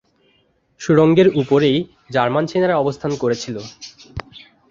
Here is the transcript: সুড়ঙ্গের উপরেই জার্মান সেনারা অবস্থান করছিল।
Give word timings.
সুড়ঙ্গের 0.81 1.27
উপরেই 1.41 1.77
জার্মান 2.11 2.45
সেনারা 2.47 2.75
অবস্থান 2.77 3.11
করছিল। 3.15 3.55